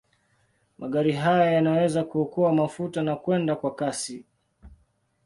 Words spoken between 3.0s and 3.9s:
na kwenda kwa